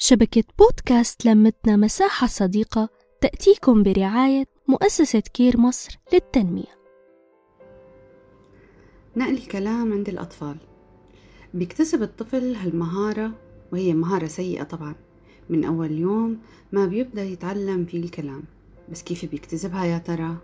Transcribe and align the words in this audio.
شبكة 0.00 0.44
بودكاست 0.58 1.26
لمتنا 1.26 1.76
مساحة 1.76 2.26
صديقة 2.26 2.88
تأتيكم 3.20 3.82
برعاية 3.82 4.44
مؤسسة 4.68 5.20
كير 5.20 5.56
مصر 5.60 5.98
للتنمية. 6.12 6.78
نقل 9.16 9.32
الكلام 9.34 9.92
عند 9.92 10.08
الأطفال. 10.08 10.56
بيكتسب 11.54 12.02
الطفل 12.02 12.54
هالمهارة 12.54 13.32
وهي 13.72 13.94
مهارة 13.94 14.26
سيئة 14.26 14.62
طبعا 14.62 14.94
من 15.50 15.64
أول 15.64 15.90
يوم 15.92 16.38
ما 16.72 16.86
بيبدأ 16.86 17.22
يتعلم 17.22 17.84
فيه 17.84 18.04
الكلام. 18.04 18.42
بس 18.88 19.02
كيف 19.02 19.24
بيكتسبها 19.24 19.84
يا 19.84 19.98
ترى؟ 19.98 20.36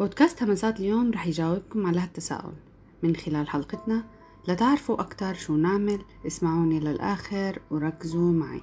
بودكاست 0.00 0.42
همسات 0.42 0.80
اليوم 0.80 1.10
رح 1.10 1.26
يجاوبكم 1.26 1.86
على 1.86 2.00
هالتساؤل 2.00 2.54
من 3.02 3.16
خلال 3.16 3.48
حلقتنا 3.48 4.04
لتعرفوا 4.48 5.00
أكتر 5.00 5.34
شو 5.34 5.56
نعمل 5.56 6.02
اسمعوني 6.26 6.80
للآخر 6.80 7.62
وركزوا 7.70 8.32
معي 8.32 8.62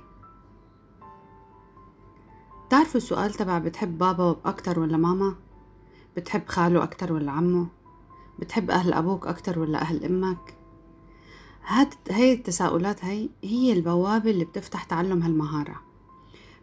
تعرفوا 2.69 2.97
السؤال 2.97 3.33
تبع 3.33 3.57
بتحب 3.57 3.97
بابا 3.97 4.35
أكتر 4.45 4.79
ولا 4.79 4.97
ماما؟ 4.97 5.35
بتحب 6.17 6.47
خاله 6.47 6.83
أكتر 6.83 7.13
ولا 7.13 7.31
عمه؟ 7.31 7.67
بتحب 8.39 8.71
أهل 8.71 8.93
أبوك 8.93 9.27
أكتر 9.27 9.59
ولا 9.59 9.81
أهل 9.81 10.05
أمك؟ 10.05 10.55
هاد 11.65 11.93
هاي 12.11 12.33
التساؤلات 12.33 13.05
هاي 13.05 13.29
هي 13.43 13.73
البوابة 13.73 14.31
اللي 14.31 14.45
بتفتح 14.45 14.83
تعلم 14.83 15.21
هالمهارة 15.21 15.81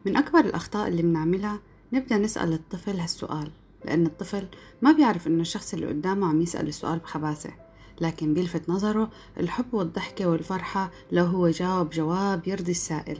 من 0.06 0.16
أكبر 0.16 0.40
الأخطاء 0.40 0.88
اللي 0.88 1.02
بنعملها 1.02 1.58
نبدأ 1.92 2.18
نسأل 2.18 2.52
الطفل 2.52 3.00
هالسؤال 3.00 3.50
لأن 3.84 4.06
الطفل 4.06 4.48
ما 4.82 4.92
بيعرف 4.92 5.26
إنه 5.26 5.40
الشخص 5.40 5.74
اللي 5.74 5.86
قدامه 5.86 6.26
عم 6.28 6.40
يسأل 6.42 6.68
السؤال 6.68 6.98
بخباثة 6.98 7.67
لكن 8.00 8.34
بيلفت 8.34 8.68
نظره 8.68 9.10
الحب 9.40 9.74
والضحكة 9.74 10.26
والفرحة 10.26 10.90
لو 11.12 11.24
هو 11.24 11.48
جاوب 11.48 11.90
جواب 11.90 12.48
يرضي 12.48 12.70
السائل. 12.70 13.18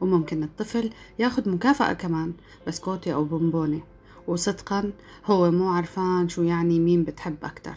وممكن 0.00 0.42
الطفل 0.42 0.90
ياخد 1.18 1.48
مكافأة 1.48 1.92
كمان 1.92 2.32
بسكوتة 2.66 3.12
أو 3.12 3.24
بونبونة 3.24 3.80
وصدقا 4.26 4.92
هو 5.26 5.50
مو 5.50 5.68
عرفان 5.68 6.28
شو 6.28 6.42
يعني 6.42 6.80
مين 6.80 7.04
بتحب 7.04 7.36
أكتر. 7.42 7.74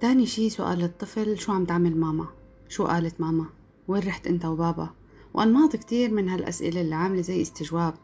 تاني 0.00 0.26
شي 0.26 0.50
سؤال 0.50 0.82
الطفل 0.82 1.38
شو 1.38 1.52
عم 1.52 1.64
تعمل 1.64 1.96
ماما؟ 1.96 2.26
شو 2.68 2.84
قالت 2.84 3.20
ماما؟ 3.20 3.46
وين 3.88 4.02
رحت 4.02 4.26
أنت 4.26 4.44
وبابا؟ 4.44 4.90
وأنماط 5.34 5.76
كتير 5.76 6.10
من 6.10 6.28
هالأسئلة 6.28 6.80
اللي 6.80 6.94
عاملة 6.94 7.20
زي 7.20 7.42
استجواب. 7.42 7.94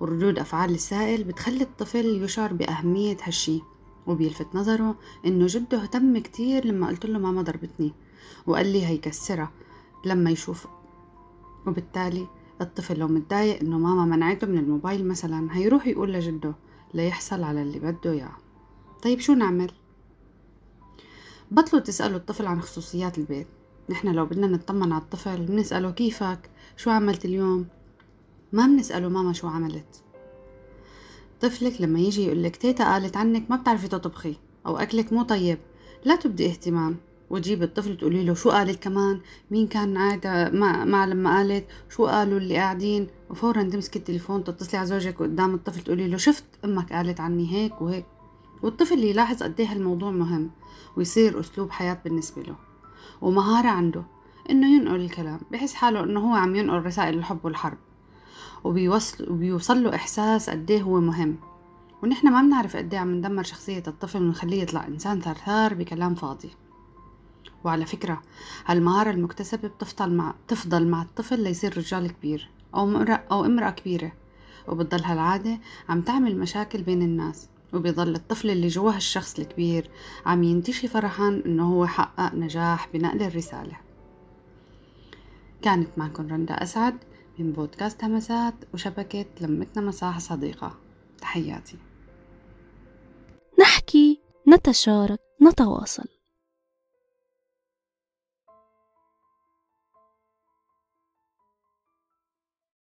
وردود 0.00 0.38
أفعال 0.38 0.74
السائل 0.74 1.24
بتخلي 1.24 1.62
الطفل 1.62 2.22
يشعر 2.22 2.52
بأهمية 2.52 3.16
هالشي. 3.22 3.60
وبيلفت 4.06 4.46
نظره 4.54 4.96
إنه 5.26 5.46
جده 5.48 5.82
اهتم 5.82 6.18
كتير 6.18 6.64
لما 6.64 6.86
قلت 6.86 7.06
له 7.06 7.18
ماما 7.18 7.42
ضربتني 7.42 7.92
وقال 8.46 8.66
لي 8.72 8.86
هيكسرها 8.86 9.50
لما 10.06 10.30
يشوف. 10.30 10.66
وبالتالي 11.66 12.26
الطفل 12.60 12.98
لو 12.98 13.08
متضايق 13.08 13.60
إنه 13.60 13.78
ماما 13.78 14.16
منعته 14.16 14.46
من 14.46 14.58
الموبايل 14.58 15.08
مثلا 15.08 15.56
هيروح 15.56 15.86
يقول 15.86 16.12
لجده 16.12 16.54
ليحصل 16.94 17.42
على 17.42 17.62
اللي 17.62 17.78
بده 17.78 18.12
إياه. 18.12 18.36
طيب 19.02 19.20
شو 19.20 19.34
نعمل؟ 19.34 19.70
بطلوا 21.50 21.82
تسألوا 21.82 22.16
الطفل 22.16 22.46
عن 22.46 22.60
خصوصيات 22.60 23.18
البيت. 23.18 23.46
نحن 23.90 24.08
لو 24.08 24.26
بدنا 24.26 24.46
نطمن 24.46 24.92
على 24.92 25.02
الطفل 25.02 25.46
بنسأله 25.46 25.90
كيفك؟ 25.90 26.50
شو 26.76 26.90
عملت 26.90 27.24
اليوم؟ 27.24 27.66
ما 28.52 28.66
بنسأله 28.66 29.08
ماما 29.08 29.32
شو 29.32 29.48
عملت. 29.48 30.02
طفلك 31.40 31.80
لما 31.80 31.98
يجي 31.98 32.24
يقول 32.26 32.42
لك 32.42 32.56
تيتا 32.56 32.84
قالت 32.84 33.16
عنك 33.16 33.50
ما 33.50 33.56
بتعرفي 33.56 33.88
تطبخي 33.88 34.36
أو 34.66 34.76
أكلك 34.76 35.12
مو 35.12 35.22
طيب. 35.22 35.58
لا 36.04 36.16
تبدي 36.16 36.46
اهتمام. 36.46 36.96
وتجيب 37.30 37.62
الطفل 37.62 37.96
تقولي 37.96 38.24
له 38.24 38.34
شو 38.34 38.50
قالت 38.50 38.82
كمان؟ 38.82 39.20
مين 39.50 39.66
كان 39.66 39.98
قاعد 39.98 40.54
مع, 40.54 40.84
مع 40.84 41.04
لما 41.04 41.36
قالت؟ 41.36 41.64
شو 41.90 42.06
قالوا 42.06 42.38
اللي 42.38 42.56
قاعدين؟ 42.56 43.06
وفورا 43.30 43.62
تمسكي 43.62 43.98
التليفون 43.98 44.44
تتصلي 44.44 44.78
على 44.78 44.88
زوجك 44.88 45.18
قدام 45.18 45.54
الطفل 45.54 45.80
تقولي 45.80 46.08
له 46.08 46.16
شفت 46.16 46.44
أمك 46.64 46.92
قالت 46.92 47.20
عني 47.20 47.52
هيك 47.52 47.82
وهيك. 47.82 48.06
والطفل 48.62 49.04
يلاحظ 49.04 49.42
قد 49.42 49.60
إيه 49.60 49.72
هالموضوع 49.72 50.10
مهم 50.10 50.50
ويصير 50.96 51.40
أسلوب 51.40 51.70
حياة 51.70 51.98
بالنسبة 52.04 52.42
له. 52.42 52.56
ومهارة 53.20 53.68
عنده 53.68 54.02
إنه 54.50 54.76
ينقل 54.76 55.00
الكلام 55.00 55.40
بحس 55.52 55.74
حاله 55.74 56.04
إنه 56.04 56.20
هو 56.20 56.34
عم 56.34 56.56
ينقل 56.56 56.82
رسائل 56.82 57.18
الحب 57.18 57.44
والحرب. 57.44 57.78
وبيوصل 58.66 59.32
وبيوصل 59.32 59.82
له 59.84 59.94
إحساس 59.94 60.50
قد 60.50 60.70
إيه 60.70 60.82
هو 60.82 61.00
مهم. 61.00 61.36
ونحن 62.02 62.28
ما 62.28 62.42
بنعرف 62.42 62.76
قد 62.76 62.94
إيه 62.94 63.00
عم 63.00 63.14
ندمر 63.14 63.42
شخصية 63.42 63.82
الطفل 63.86 64.22
ونخليه 64.22 64.62
يطلع 64.62 64.86
إنسان 64.86 65.20
ثرثار 65.20 65.74
بكلام 65.74 66.14
فاضي. 66.14 66.50
وعلى 67.64 67.86
فكرة 67.86 68.22
هالمهارة 68.66 69.10
المكتسبة 69.10 69.68
بتفضل 69.68 70.14
مع 70.14 70.34
تفضل 70.48 70.88
مع 70.88 71.02
الطفل 71.02 71.40
ليصير 71.40 71.78
رجال 71.78 72.12
كبير 72.12 72.50
أو 72.74 73.02
أو 73.32 73.44
امرأة 73.44 73.70
كبيرة. 73.70 74.12
وبتضل 74.68 75.04
هالعادة 75.04 75.58
عم 75.88 76.00
تعمل 76.00 76.38
مشاكل 76.38 76.82
بين 76.82 77.02
الناس 77.02 77.48
وبيضل 77.72 78.14
الطفل 78.14 78.50
اللي 78.50 78.68
جوا 78.68 78.92
هالشخص 78.92 79.38
الكبير 79.38 79.90
عم 80.26 80.42
ينتشي 80.42 80.88
فرحان 80.88 81.42
إنه 81.46 81.72
هو 81.74 81.86
حقق 81.86 82.34
نجاح 82.34 82.88
بنقل 82.94 83.22
الرسالة. 83.22 83.76
كانت 85.62 85.88
معكم 85.96 86.28
رندا 86.28 86.62
أسعد. 86.62 86.96
من 87.38 87.52
بودكاست 87.52 88.04
همسات 88.04 88.54
وشبكة 88.74 89.26
لمتنا 89.40 89.82
مساحة 89.84 90.18
صديقة. 90.18 90.78
تحياتي. 91.20 91.76
نحكي 93.60 94.20
نتشارك 94.48 95.18
نتواصل. 95.42 96.15